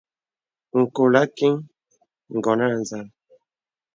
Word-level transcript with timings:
Ǹkɔl 0.81 1.13
àkìŋ 1.21 1.53
ngɔn 2.35 2.59
à 2.65 2.67
nzàl. 2.81 3.07